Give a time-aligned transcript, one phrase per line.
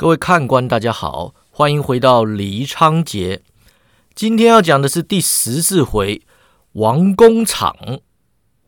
[0.00, 3.42] 各位看官，大家好，欢迎回到黎昌杰。
[4.14, 6.22] 今天要讲的是第十四回
[6.72, 7.76] 王工厂。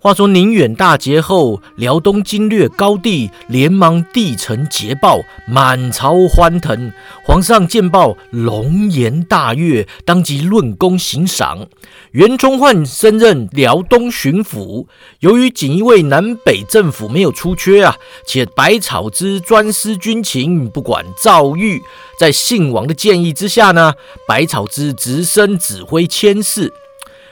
[0.02, 6.92] 话说宁远大捷后，辽东经略高帝连忙递呈捷报，满朝欢腾。
[7.24, 11.68] 皇上见报，龙颜大悦，当即论功行赏。
[12.10, 14.86] 袁崇焕升任辽东巡抚。
[15.20, 21.80] 由于锦衣卫南北政府没有出缺啊，且百草之专司军情，不管诏谕，
[22.18, 23.94] 在信王的建议之下呢，
[24.26, 26.72] 百草之直升指挥千事。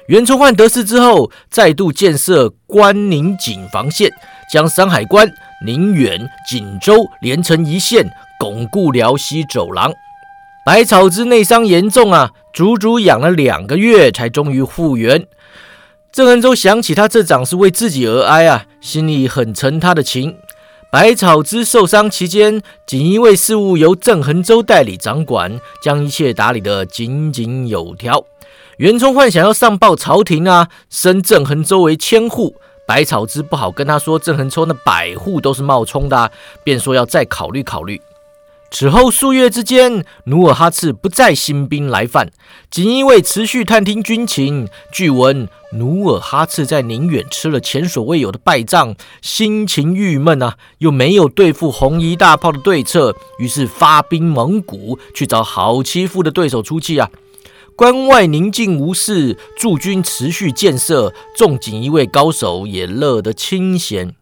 [0.07, 4.11] 袁崇焕得势之后，再度建设关宁锦防线，
[4.53, 5.31] 将山海关、
[5.65, 9.93] 宁远、锦州连成一线，巩固辽西走廊。
[10.67, 15.27] 百草之内伤严重啊，足足养了两个月，才终于复原。
[16.13, 20.37] 郑恒洲想起他这掌是为自己而哀啊，心里很沉他的情。
[20.91, 28.25] 百草之受伤期间，锦衣卫事务由郑恒洲代理掌管，将一切打理得井井有条。
[28.81, 32.57] 袁崇焕想要上报朝廷啊，升郑恒州为千户。
[32.87, 36.33] 百草之不好跟他说，郑恒州那百户都是冒充的，
[36.65, 38.01] 便说要再考虑考虑。
[38.71, 42.31] 此后数月之间，努尔哈赤不再兴兵来犯，
[42.71, 44.67] 锦衣卫持续探听军情。
[44.91, 57.11] 据闻努尔哈赤在宁远吃了前所未有的败仗，心情郁闷啊，又没有对付红衣大炮的对策，于是发兵蒙古，去找好欺负的对手出气啊。
[57.77, 64.15] 关外宁静无事，驻军持续建设，众锦衣卫高手也乐得清闲。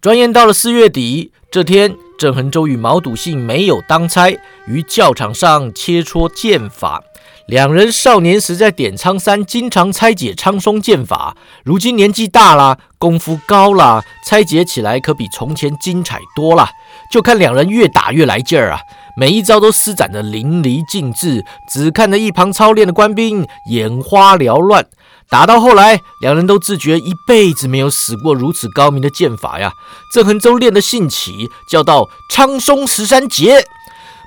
[0.00, 4.36] 转眼到了四月底，这天，郑恒洲与毛笃信没有当差，
[4.66, 7.02] 于教场上切磋剑法。
[7.46, 16.70] 两人少年时在点苍山经常拆解苍松剑法，如今年纪大了，功夫高了，拆解起来可比从前精彩多了。
[17.10, 18.80] 就看两人越打越来劲儿啊！
[19.14, 24.86] 每一招都施展得淋漓尽致，只看着一旁操练的官兵眼花缭乱。
[25.28, 29.74] 打到后来，两人都自觉一辈子没有使过如此高明的剑法呀。
[30.14, 33.66] 郑恒洲练得兴起，叫道：“苍松十三节。”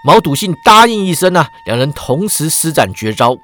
[0.06, 3.35] 毛笃信答应一声啊，两人同时施展绝招。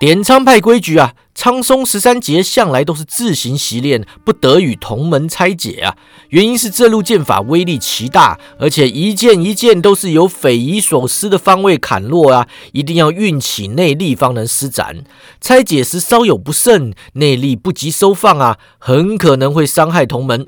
[0.00, 5.94] 点苍派规矩啊，苍松十三节向来都是自行习练，不得与同门拆解啊。
[6.30, 15.04] 原因是这路剑法威力奇大，而且一剑一剑都是由匪夷所思的方位砍落啊，一定要运起内力方能施展。
[15.38, 20.46] 拆解时稍有不慎，内力不及收放啊，很可能会伤害同门。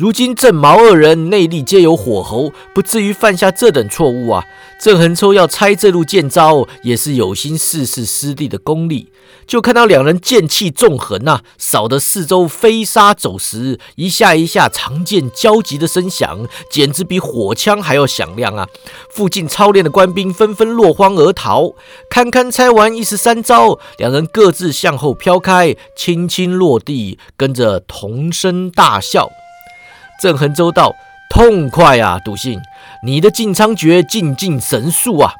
[0.00, 4.42] 如今郑毛二人内力皆有火候，不至于犯下这等错误啊！
[4.80, 9.12] 郑恒抽要拆这路剑招，也是有心试试师弟的功力。
[9.46, 18.66] 就看到两人剑气纵横呐，扫得四周飞沙走石，一下一下长剑交集的声响，简直比火枪还要响亮啊！
[19.10, 21.74] 附近操练的官兵纷纷落荒而逃。
[22.08, 29.28] 堪堪拆完一十三招，两人各自向后飘开，轻轻落地，跟着同声大笑。
[30.20, 30.94] 郑恒州道
[31.30, 32.60] ：“痛快啊，笃信，
[33.02, 35.32] 你的晋昌诀进进神速啊！”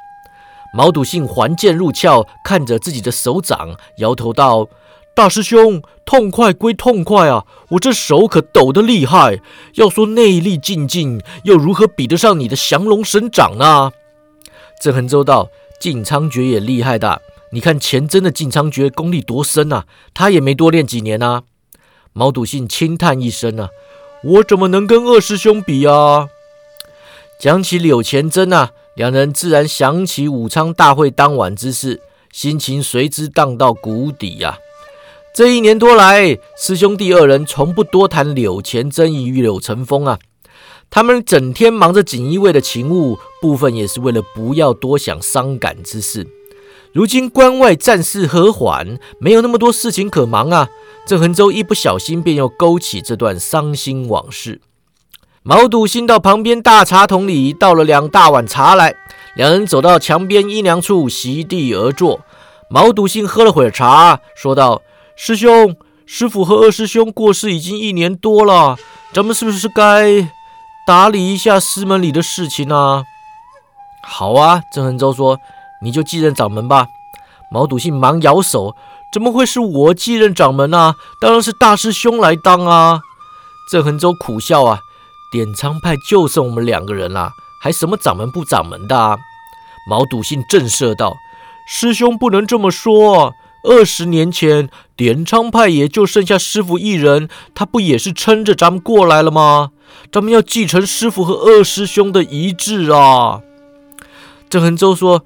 [0.73, 4.69] 毛笃信还剑入鞘，看着自己的手掌，摇头道
[5.15, 9.41] ：“大师兄，痛快归痛快啊，我这手可抖得厉害。
[9.75, 13.93] 要说内力进进，又如何比得上你的降龙神掌呢？”
[14.81, 17.21] 郑恒州道：“晋昌诀也厉害的，
[17.53, 21.43] 你看钱真的晋昌诀功力多深啊，他也没多练几年啊。”
[22.15, 23.69] 毛笃信轻叹一声啊。
[24.23, 26.29] 我怎么能跟二师兄比啊？
[27.39, 34.59] 讲起柳钱真啊，两人自然想起武昌大会当晚之事，心情随之荡到谷底呀。
[35.35, 40.19] 这一年多来，师兄弟二人从不多谈柳钱真与柳成风啊。
[40.91, 46.27] 他们整天忙着锦衣卫的勤务，部分也是为了不要多想伤感之事。
[46.93, 50.69] 如今关外战事和缓，没有那么多事情可忙啊。
[51.07, 54.61] 郑恒洲一不小心，便又勾起这段伤心往事。
[55.43, 58.95] 毛笃信到旁边大茶桶里倒了两大碗茶来，
[59.35, 62.21] 两人走到墙边阴凉处，席地而坐。
[62.69, 64.83] 毛笃信喝了会儿茶，说道
[65.17, 65.77] ：“师兄，
[66.07, 68.77] 师傅和二师兄过世已经一年多了，
[69.13, 70.29] 咱们是不是该
[70.87, 73.05] 打理一下师门里的事情啊
[74.07, 75.39] ？”“好啊。”郑恒洲说
[75.83, 76.87] ，“你就继任掌门吧。”
[77.51, 78.77] 毛笃信忙摇手。
[79.13, 80.95] 怎么会是我继任掌门啊？
[81.21, 83.01] 当然是大师兄来当啊！
[83.69, 84.79] 郑恒洲苦笑啊，
[85.33, 88.97] 点苍派就剩我们两个人了，还什么掌门不掌门的？
[88.97, 89.19] 啊？
[89.89, 91.17] 毛笃信震慑道
[91.67, 93.33] ：“师兄不能这么说。
[93.65, 99.71] 二十年前，点苍派也就剩下师傅一人，他不也是撑着咱们过来了吗？
[100.13, 103.41] 咱们要继承师傅和二师兄的遗志啊！”
[104.49, 105.25] 郑恒洲说：“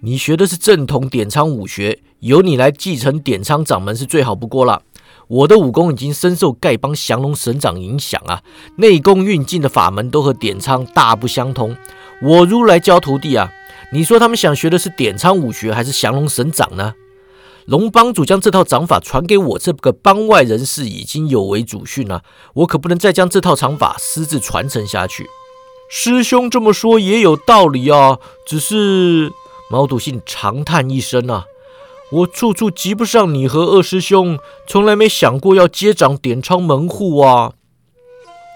[0.00, 4.82] 你学的是正统点苍武学，由你来继承点苍掌门是最好不过了。
[5.26, 8.40] 我的武功已经深受丐帮降龙神掌影响啊，
[8.76, 11.76] 内功运劲的法门都和点苍大不相同。
[12.22, 13.50] 我如来教徒弟啊，
[13.92, 16.94] 你说他们想学的是点苍武学还是降龙神掌呢？”
[17.66, 22.22] 龙帮主将这套掌法传给我这个帮外人士，已经有违祖训了。
[22.54, 25.26] 我可不能再将这套掌法私自传承下去。
[25.90, 29.30] 师兄这么说也有道理啊，只是
[29.70, 31.44] 毛笃信长叹一声啊，
[32.10, 37.52] 我处处及不上你和二师兄，从来没想过要接掌点昌门户啊。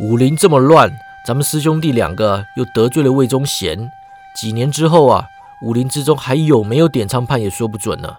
[0.00, 0.90] 武林这么乱，
[1.26, 3.90] 咱们师兄弟两个又得罪了魏忠贤，
[4.40, 5.26] 几年之后啊，
[5.62, 8.16] 武林之中还有没有点昌派也说不准呢。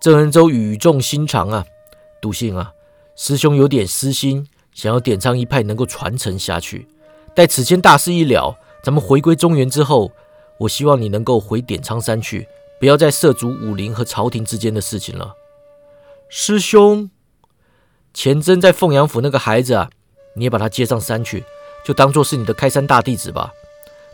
[0.00, 1.64] 郑恩洲语重心长啊，
[2.20, 2.72] 笃信啊，
[3.14, 6.88] 师兄有点私心，想要点苍一派能够传承下去。
[7.34, 10.10] 待此间大事一了，咱们回归中原之后，
[10.62, 12.46] 我希望你能够回点苍山去，
[12.78, 15.34] 不要再涉足武林和朝廷之间的事情了。
[16.28, 17.10] 师兄，
[18.14, 19.90] 钱真在凤阳府那个孩子啊，
[20.34, 21.44] 你也把他接上山去，
[21.84, 23.52] 就当做是你的开山大弟子吧。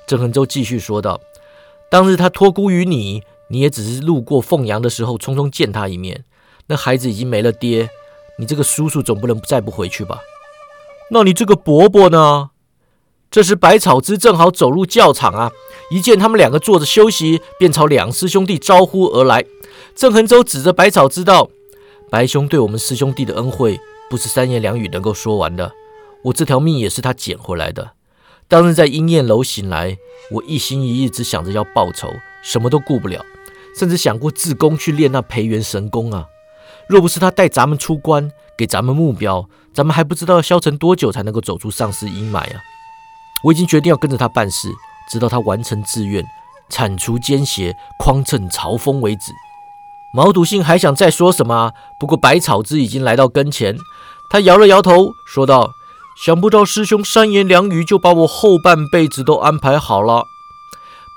[0.06, 1.20] 郑恒洲继续说道
[1.90, 6.22] ：“当日他托孤于你。”你也只是路过凤阳的时候，匆匆见他一面。
[6.66, 7.88] 那孩子已经没了爹，
[8.36, 10.20] 你这个叔叔总不能再不回去吧？
[11.10, 12.50] 那你这个伯伯呢？
[13.30, 15.50] 这时百草枝正好走入教场啊，
[15.90, 19.44] 一见他们两个坐着休息，便朝两师兄弟招呼而来。
[19.94, 21.50] 郑恒洲指着百草枝道
[22.10, 23.78] ：“白兄对我们师兄弟的恩惠，
[24.08, 25.72] 不是三言两语能够说完的。
[26.24, 27.90] 我这条命也是他捡回来的。
[28.48, 29.98] 当日在鹰燕楼醒来，
[30.30, 32.08] 我一心一意只想着要报仇，
[32.42, 33.24] 什么都顾不了。”
[33.76, 36.26] 甚至想过自宫去练那培元神功啊！
[36.88, 42.60] 若不是他带咱们出关，给咱们目标，咱们还不知道消沉多久才能够走出丧尸阴霾啊！
[43.44, 44.68] 我已经决定要跟着他办事，
[45.08, 46.24] 直到他完成志愿，
[46.68, 49.32] 铲除奸邪，匡正朝风为止。
[50.12, 53.76] 毛笃信还想再说什么，不过百草枝已经来到跟前，
[54.30, 55.70] 他摇了摇头，说道
[56.24, 60.24] ：“想不到师兄三言两语就把我后半辈子都安排好了。”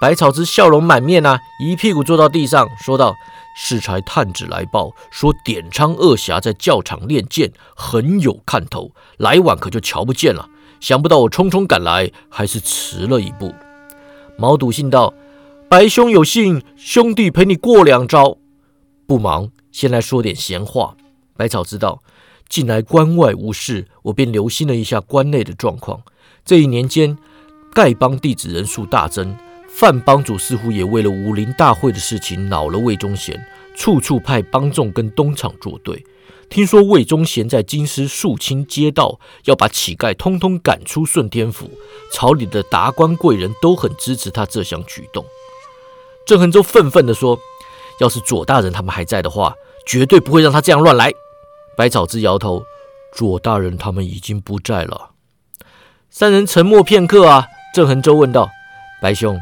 [0.02, 3.14] 百草枝笑容满面啊，一屁股坐到地上，说道
[3.56, 10.50] ：“适才探子来报，说点昌二侠在教场练剑，很有看头，来晚可就瞧不见了。
[10.82, 13.54] 想不到我匆匆赶来，还是迟了一步。”
[14.38, 15.14] 毛笃信道
[15.70, 18.38] ：“白兄有信，兄弟陪你过两招。
[19.08, 20.98] 不忙，先来说点闲话。”
[21.38, 22.04] 百草知道，
[22.50, 26.02] 近来关外无事，我便留心了一下关内的状况。
[26.44, 27.18] 这一年间，
[27.74, 29.36] 丐帮弟子人数大增。
[29.74, 33.42] 范帮主似乎也为了武林大会的事情恼了魏忠贤，
[33.82, 36.06] 处处派帮众跟东厂作对。
[36.50, 41.68] 听说魏忠贤在京师肃清街道，要把乞丐通通赶出顺天府。
[42.14, 45.26] 朝里的达官贵人都很支持他这项举动。
[46.28, 47.40] 郑恒洲愤愤地说
[48.00, 49.56] ：“要是左大人他们还在的话，
[49.88, 51.12] 绝对不会让他这样乱来。”
[51.76, 52.62] 百草枝摇头
[53.12, 55.10] ：“左大人他们已经不在了。”
[56.12, 58.48] 三人沉默片刻啊，郑恒洲问道
[59.02, 59.40] ：“白兄。”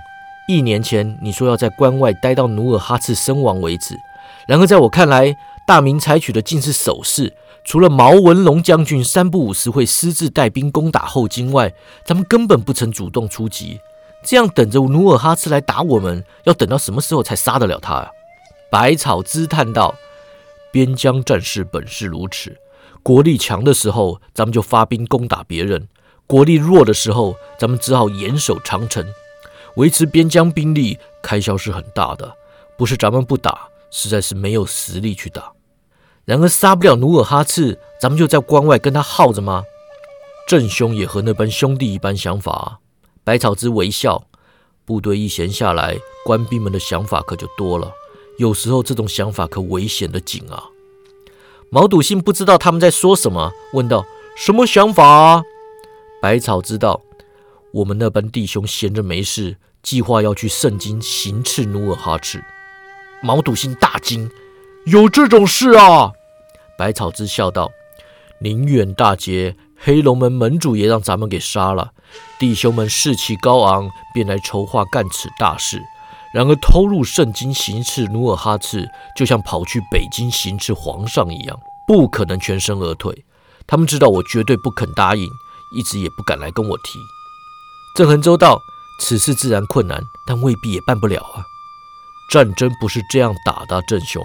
[0.47, 3.95] 一年前你说要在关外待到努尔哈赤身亡为止，
[4.50, 5.38] 然而在我看来，
[5.68, 7.38] 大明采取的尽是守势。
[7.63, 11.72] 除了毛文龙将军三不五时会私自带兵攻打后金外，
[12.04, 13.80] 咱们根本不曾主动出击。
[14.24, 18.09] 这样等着努尔哈赤来打我们，要等到什么时候才杀得了他啊？
[18.71, 19.94] 百草枝叹道
[20.73, 22.57] ：“边疆战事本是如此，
[23.04, 25.81] 国力强的时候，咱们就发兵攻打别人；
[26.26, 29.06] 国力弱的时候，咱们只好严守长城。”
[29.78, 32.33] 维持边疆兵力开销是很大的，
[32.76, 35.52] 不是咱们不打，实在是没有实力去打。
[36.26, 39.64] 然而杀不了努尔哈赤，咱们就在关外跟他耗着吗？
[40.48, 42.80] 郑兄也和那般兄弟一般想法。
[43.24, 44.28] 百草之微笑，
[44.86, 47.92] 部队一闲下来，官兵们的想法可就多了。
[48.38, 50.64] 有时候这种想法可危险的紧啊。
[51.72, 54.06] 毛笃信不知道他们在说什么，问道
[54.36, 55.44] ：“什么想法啊？”
[56.22, 57.02] 百草知道。
[57.72, 62.44] 我们那班弟兄闲着没事，计划要去圣经行刺努尔哈赤。
[63.21, 64.30] 毛笃信大惊
[64.88, 66.11] ：“有这种事啊！”
[66.78, 67.69] 百草枝笑道
[68.42, 71.92] ：“宁远大捷，黑龙门门主也让咱们给杀了。
[72.40, 75.81] 弟兄们士气高昂，便来筹划干此大事。
[76.33, 83.26] 然而偷入圣经行刺努尔哈赤，就像跑去北京行刺皇上一样，不可能全身而退。
[83.68, 85.28] 他们知道我绝对不肯答应，
[85.76, 86.99] 一直也不敢来跟我提。”
[87.97, 88.61] 郑恒洲道
[89.02, 91.44] ：“此事自然困难，但未必也办不了啊。
[92.30, 94.24] 战争不是这样打的，郑雄。”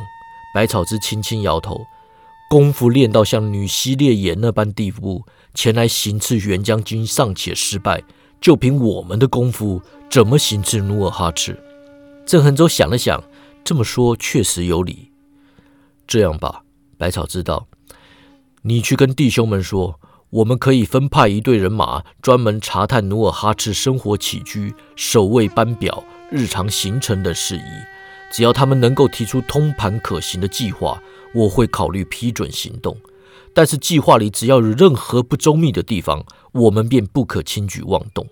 [0.54, 1.86] 百草枝轻轻摇头
[2.48, 8.02] ：“功夫练到像女西烈眼那般地步，前来行刺袁将军尚且失败，
[8.40, 11.60] 就凭我们的功夫，怎么行刺努尔哈赤？”
[12.24, 13.24] 郑恒洲想了想，
[13.64, 15.10] 这么说确实有理。
[16.06, 16.62] 这样吧，
[16.96, 17.66] 百草知道，
[18.62, 19.98] 你去跟弟兄们说，
[20.30, 27.93] 我们可以分派一队人马，专门查探努尔哈赤生活起居、守卫班表、日常行程的事宜。
[28.34, 31.00] 只要他们能够提出通盘可行的计划，
[31.32, 32.96] 我会考虑批准行动。
[33.52, 38.26] 但是计划里只要有任何不周密的地方，我们便不可轻举妄动。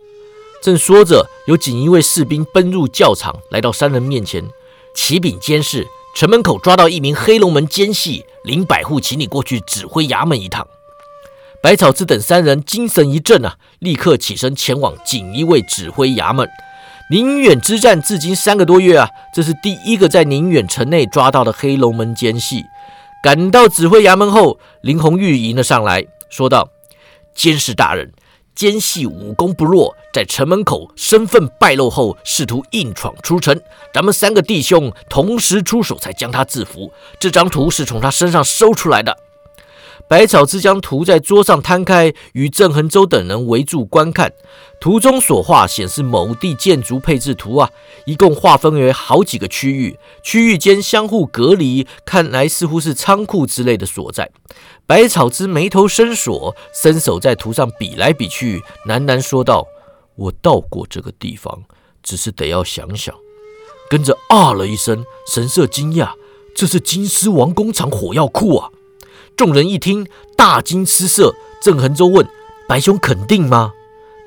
[0.60, 4.44] 正说着，有锦衣卫士兵奔入教场，来到三人面前，
[4.92, 10.66] 启禀监视，城门口抓到一名黑龙门奸细林百户，请你过去指挥衙门一趟。
[11.62, 16.48] 百草之等三人精神一振啊，立刻起身前往锦衣卫指挥衙门。
[17.12, 22.64] 宁远之战至今三个多月啊，这是第一个在宁远城内抓到的黑龙门奸细。
[23.22, 26.70] 赶到指挥衙门后，林红玉迎了上来，说道
[27.36, 28.10] ：“监视大人。”
[28.56, 33.60] 奸细武功不弱，在城门口身份败露后，试图硬闯出城。
[33.92, 36.90] 咱们三个弟兄同时出手，才将他制服。
[37.20, 39.14] 这张图是从他身上搜出来的。
[40.12, 44.30] 百草之将图在桌上摊开，与郑恒洲等人围住观看。
[44.78, 47.70] 图中所画显示某地建筑配置图啊，
[48.04, 54.30] 一共划分为好几个区域，区域间相互隔离，看来似乎是仓库之类的所在。
[54.86, 59.66] 百草之眉头深锁，伸手在图上比来比去，喃喃说道
[60.16, 61.62] ：“我到过这个地方，
[62.02, 63.14] 只是得要想想。”
[63.88, 66.10] 跟着啊了一声，神色惊讶
[66.54, 68.68] ：“这是金狮王工厂火药库啊！”
[69.36, 71.34] 众人一听，大惊失色。
[71.60, 72.26] 郑恒洲问
[72.68, 73.72] ：“白兄肯定吗？”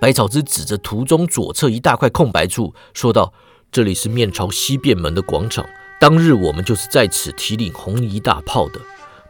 [0.02, 3.34] 百草之指着图中左侧一大块空白处，说道
[3.72, 5.66] ：“这里是面朝西便门的广场，
[6.00, 8.80] 当日我们就是在此提领红衣大炮的。”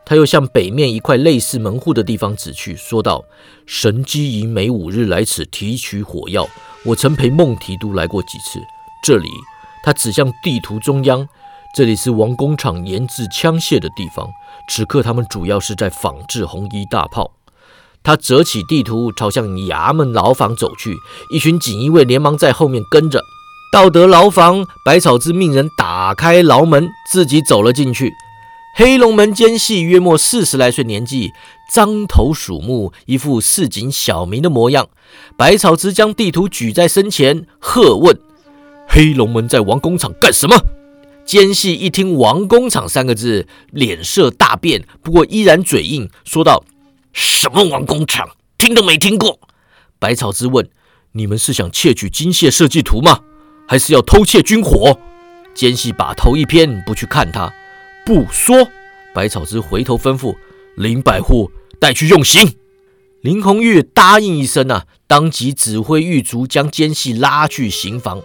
[0.05, 3.23] 他又向北面一块类似门户的地方指去，说道
[3.65, 6.47] ：“神机营每五日来此提取火药，
[6.83, 8.59] 我曾陪孟提督来过几次。
[9.03, 9.29] 这里，
[9.83, 11.27] 他指向地图中央，
[11.75, 14.31] 这里是王工厂研制枪械的地方。
[14.69, 17.33] 此刻，他们主要是在仿制红衣大炮。”
[18.01, 20.95] 他折起地图，朝向衙门牢房走去，
[21.29, 23.21] 一群锦衣卫连忙在后面跟着。
[23.73, 28.13] 到得牢房，百草之命人打开牢门，自己走了进去。
[28.77, 31.33] 黑龙门奸细约莫四十来岁年纪，
[31.73, 34.87] 獐头鼠目，一副市井小民的模样。
[35.35, 38.17] 百草之将地图举在身前，喝问
[38.87, 40.55] ：“黑龙门在王工厂干什么？”
[41.25, 46.63] 奸细一听“王工厂”三个字，脸色大变，不过依然嘴硬，说道
[47.11, 48.29] ：“什么王工厂？
[48.57, 49.39] 听都没听过。”
[49.97, 50.69] 百草之问
[51.13, 53.21] ：“你们是想窃取机械设计图吗？
[53.67, 54.99] 还是要偷窃军火？”
[55.55, 57.51] 奸细把头一偏，不去看他。
[58.05, 58.69] 不说，
[59.13, 60.35] 百草之回头吩咐
[60.75, 62.55] 林百户带去用刑。
[63.21, 68.21] 林红玉答应一声啊，当即指挥狱卒将奸细拉去刑房。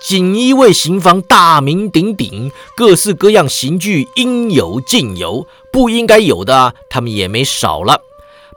[0.00, 8.00] 锦衣卫刑房大名鼎鼎，各式各样刑具应有尽有，不应该有的他们也没少了。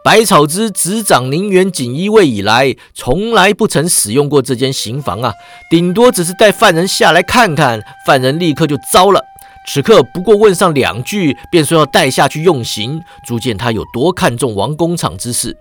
[0.03, 5.33] 百草之执掌宁远锦衣卫以来，从来不曾使用过这间刑房啊，
[5.69, 9.21] 顶多只是带犯人下来看看，犯人立刻就糟了。
[9.67, 15.57] 此刻不过问上两句，便说要带下去用刑，足见他有多看重王工厂之事。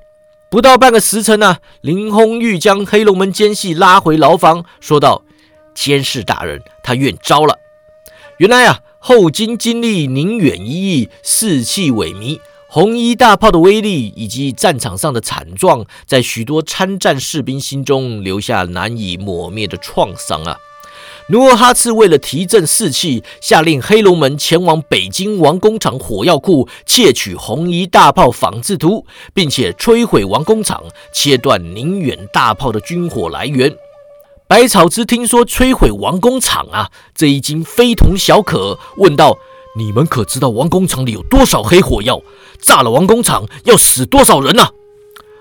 [0.50, 5.22] 不到半个时辰呢，林轰玉将黑龙门奸细拉回牢房，说道
[5.74, 7.58] ：“监视大人，他愿招了。”
[8.38, 20.56] 原来啊，后金经历宁远一役，士气萎靡，红衣大炮的威力以及战场上的惨状，在许多参战士兵心中留下难以抹灭的创伤啊。
[21.28, 33.76] 努尔哈赤为了提振士气，下令黑龙门前往北京王工厂火药库窃取红衣大炮仿制图，并且摧毁王工厂，切断宁远大炮的军火来源。
[34.50, 39.38] 百草之听说摧毁王工厂啊，这已经非同小可，问道
[39.78, 42.20] ：“你们可知道王工厂里有多少黑火药？
[42.60, 44.72] 炸了王工厂要死多少人啊？”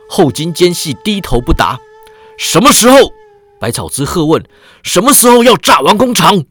[0.07, 1.79] 后金奸细低头不答。
[2.37, 3.11] 什么时候？
[3.59, 4.45] 百草之喝问
[4.83, 6.43] ：“什么时候要炸王工厂？”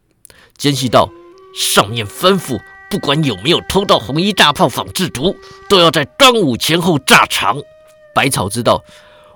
[0.59, 1.09] 奸细道
[1.55, 2.61] ：“上面吩咐，
[2.91, 5.37] 不管有没有偷到红衣大炮仿制图，
[5.69, 7.57] 都要在端午前后炸场。”
[8.13, 8.83] 百草之道：“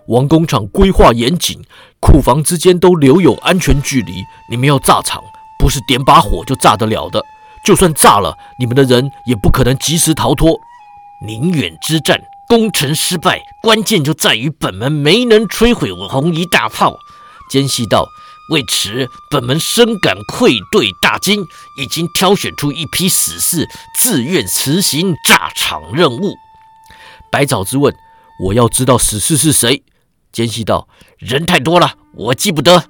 [0.06, 1.62] 王工厂规划严谨，
[2.00, 4.24] 库房之间都留有安全距离。
[4.50, 5.22] 你们要炸场，
[5.58, 7.22] 不是点把火就炸得了的。
[7.64, 10.58] 就算炸了，你们的人也不可能及时逃脱。
[11.24, 16.96] 宁远之战攻城失败，关键就在于本门没能摧毁我红衣大炮。”
[17.48, 18.08] 奸细道
[18.50, 21.44] ：“为此，本门深感愧对大金，
[21.78, 26.34] 已经挑选出一批死士，自愿辞行炸场任务。”
[27.30, 27.94] 百草之问
[28.46, 29.84] ：“我要知道死士是谁？”
[30.32, 30.88] 奸细道
[31.20, 32.84] ：“人太多了，我记不得。”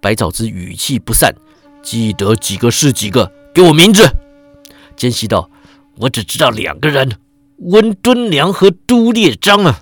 [0.00, 1.34] 百草之语气不善
[1.82, 4.08] ：“记得几个是几个，给我名字。
[4.96, 5.50] 奸细道
[5.98, 7.16] ：“我只知道两个人，
[7.58, 9.80] 温敦良和都烈章啊。”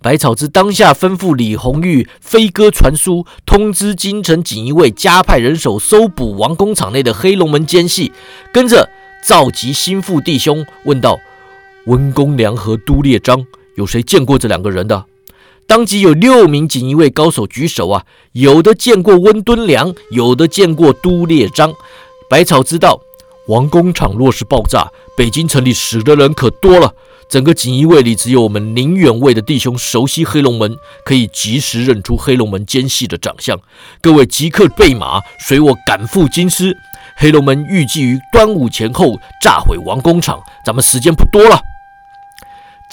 [0.00, 8.12] 百草之当下吩咐李红玉飞鸽传书，通知京城锦衣卫加派人手搜捕王工厂内的黑龙门奸细，
[8.52, 8.88] 跟着
[9.24, 11.18] 召集心腹弟兄，问道
[11.86, 15.04] ：“温公良和都烈章，有谁见过这两个人的？”
[15.66, 21.72] 当即有六名锦衣卫高手举手啊，有的见过温敦良，有的见过都烈章。
[22.30, 23.00] 百草知道，
[23.48, 26.94] 王工厂若是爆炸，北京城里死的人可多了。
[27.28, 33.58] 整个锦衣卫里，只有我们宁远卫的弟兄熟悉黑龙门，可以及时认出黑龙门奸细的长相。
[34.00, 36.76] 各位即刻备马，随我赶赴京师。
[37.16, 41.60] 黑龙门预计于端午前后炸毁王工厂，咱们时间不多了。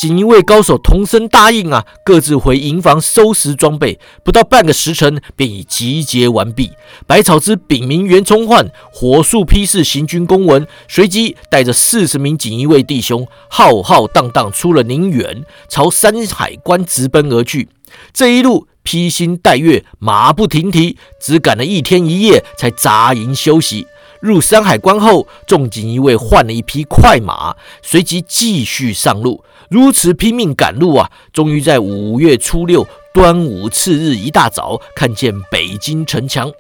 [0.04, 3.98] 锦衣卫高手同声答应啊，各自回营房收拾装备。
[4.22, 6.74] 不到半个时辰，便已集结完毕。
[7.08, 17.70] 百草之禀明袁崇焕，火速批示行军公文，随即带着四十名锦衣卫弟兄，浩浩荡荡出了宁远，朝山海关直奔而去。
[18.12, 23.88] 这一路披星戴月，马不停蹄，只赶了一天一夜，才扎营休息。
[24.20, 29.44] 入山海关后，众锦衣卫换了一匹快马，随即继续上路。
[29.70, 36.52] 如此拼命赶路啊，终于在五月初六端午次日一大早，看见北京城墙。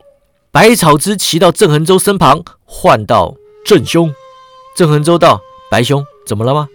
[0.51, 4.13] 百草之骑到郑恒洲身旁，唤道：“郑兄。”
[4.75, 6.67] 郑恒洲道：“白兄，怎么了吗？”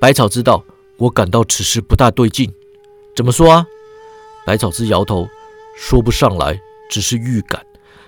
[0.00, 0.64] 百草之道
[0.98, 2.52] ：“我感到此事不大对劲。”
[3.14, 3.66] 怎么说啊？
[4.46, 5.28] 百草之摇头，
[5.76, 6.00] 说？
[6.00, 7.64] 不上来，只是预感。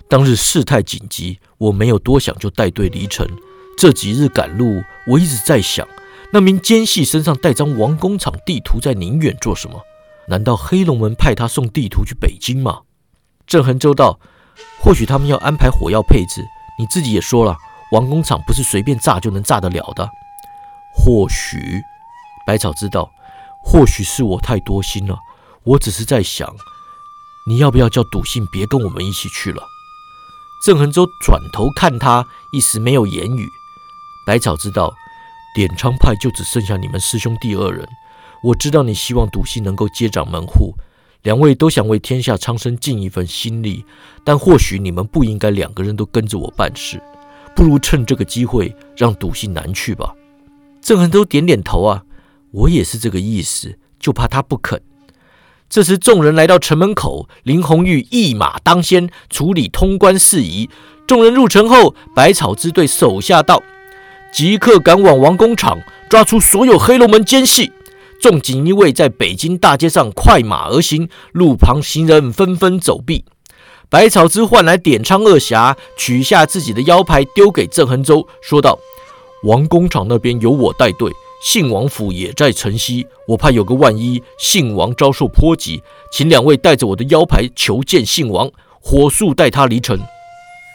[0.08, 3.26] 当日事态紧急，我没有多想就带队离城。
[3.76, 5.86] 这几日赶路，我一直在想。
[6.34, 9.80] 那名奸细身上带张王工厂地图，在宁远做什么？
[10.26, 12.80] 难道黑龙门派他送地图去北京吗？
[13.46, 14.18] 郑恒州道
[14.82, 16.44] ：“或许他们要安排火药配置。
[16.76, 17.56] 你自己也说了，
[17.92, 20.10] 王工厂不是随便炸就能炸得了的。
[20.96, 21.80] 或许，
[22.44, 23.08] 百草知道，
[23.62, 25.16] 或许是我太多心了。
[25.62, 26.52] 我只是在想，
[27.46, 29.62] 你要不要叫笃信别跟我们一起去了？”
[30.66, 33.48] 郑恒洲转头看他，一时没有言语。
[34.26, 34.92] 百草知道。
[35.54, 37.88] 点昌派就只剩下你们师兄弟二人。
[38.42, 40.74] 我知道你希望笃信能够接掌门户，
[41.22, 43.84] 两位都想为天下苍生尽一份心力，
[44.24, 47.00] 但或许你们不应该两个人都跟着我办事，
[47.54, 50.12] 不如趁这个机会让笃信南去吧。
[50.82, 52.02] 郑恒都点点头啊，
[52.50, 54.82] 我也是这个意思，就怕他不肯。
[55.70, 60.68] 这时众人来到城门口，林红玉一马当先处理通关事宜。
[61.06, 63.62] 众人入城后，百草之对手下道。
[64.34, 65.78] 即刻赶往王工厂，
[66.10, 67.70] 抓出所有黑龙门奸细。
[68.20, 73.24] 众锦衣卫在北京大街上快马而行，路旁行人纷纷走避。
[73.88, 78.76] 百草之唤来点昌二侠，取下自己的腰牌，丢给郑恒洲，说道
[79.46, 89.96] ：“王工厂那边由我带队，信王府也在城西，我怕有个万一，信王遭受波及，请两位带着我的腰牌求见信王，火速带他离城。”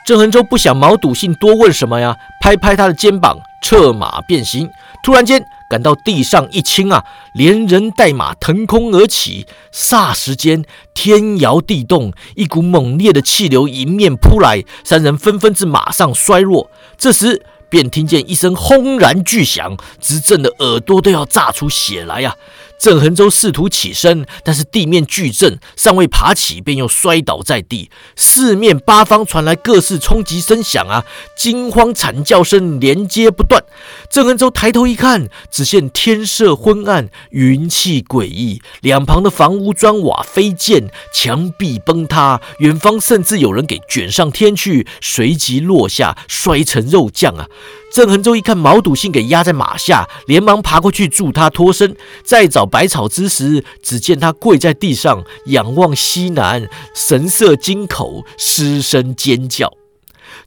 [0.10, 3.38] 郑恒洲不想毛笃信多问什么呀，拍拍他的肩膀。
[3.62, 4.67] 策马变形，
[5.04, 10.63] 突然间感到地上一轻啊，连人带马腾空而起，霎时间
[10.95, 16.72] 天摇地动，一股猛烈的气流迎面扑来，三人纷纷自马上摔落。
[16.98, 22.36] 这时便听见一声轰然巨响，直震得耳朵都要炸出血来呀！
[22.80, 27.92] 郑恒洲试图起身，但是地面巨震，尚未爬起，便又摔倒在地。
[28.15, 31.04] 四面八方传来各式冲击声响啊，
[31.36, 33.62] 惊慌惨叫声连接不断。
[34.10, 47.48] 郑恒洲抬头一看，只见天色昏暗，云气诡异，两旁的房屋砖瓦飞溅，墙壁崩塌，远方甚至有人给卷上天去，随即落下，摔成肉酱啊！
[47.91, 51.95] 郑恒洲一看毛笃信给压在马下，连忙爬过去助他脱身。
[52.23, 59.73] 再找百草之时，只见他跪在地上，仰望西南，神色惊恐，失声尖叫。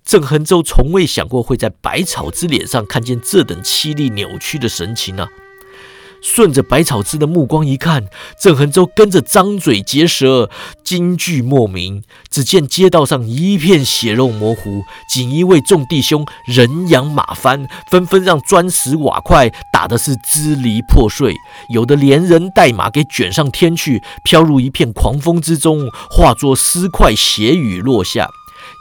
[0.05, 5.28] 郑恒洲从未想过会在百草之脸上看见这等凄厉扭曲的神情啊！
[6.22, 8.06] 顺着百草枝的目光一看，
[8.40, 10.48] 郑恒洲跟着张嘴结舌，
[10.85, 12.02] 惊惧莫名。
[12.30, 21.35] 只见街道上一片血肉模糊，锦衣卫众弟兄人仰马翻，纷纷让砖石瓦块打的是支离破碎，
[21.68, 28.28] 有的连人带马给卷上天去，飘入一片狂风之中，化作尸块血雨落下。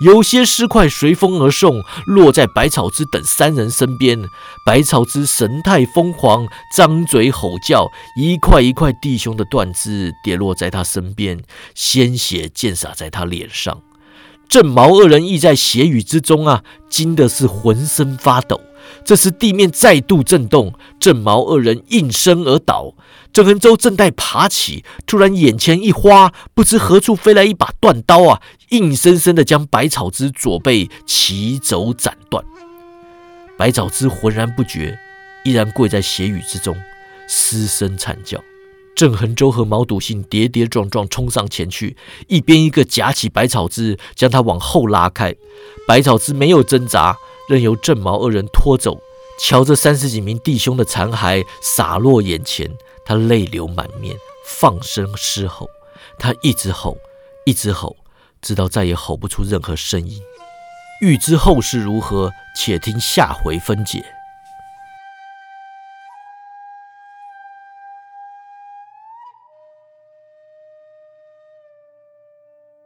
[0.02, 4.20] 有些尸块随风而送，落在百草之等三人身边。
[4.66, 7.88] 百草之神态疯狂，张嘴吼叫，
[8.18, 11.44] 一块一块弟兄的断肢跌落在他身边，
[11.76, 13.82] 鲜血溅洒在他脸上。
[14.50, 18.60] 正毛二人亦在血雨之中啊，惊的是浑身发抖。
[19.04, 22.94] 这时地面再度震动，郑毛二人应声而倒。
[23.34, 32.44] 郑恒洲正待爬起，突然眼前一花，不知何处飞来一把断刀啊，硬生生的将百草之左背齐肘斩断。
[33.58, 34.98] 百草之浑然不觉，
[35.46, 36.76] 依然跪在血雨之中，
[37.28, 38.42] 嘶声惨叫。
[38.94, 41.96] 郑恒洲和毛笃信跌跌撞撞冲上前去，
[42.28, 45.34] 一边一个夹起百草之，将他往后拉开。
[45.88, 47.16] 百草之没有挣扎，
[47.52, 48.98] 任由郑毛二人拖走。
[49.40, 52.72] 瞧着三十几名弟兄的残骸洒落眼前，
[53.04, 55.68] 他泪流满面，放声嘶吼。
[56.20, 56.96] 他一直吼，
[57.46, 57.98] 一直吼，
[58.42, 60.22] 直到再也吼不出任何声音。
[61.02, 64.04] 欲知后事如何，且听下回分解。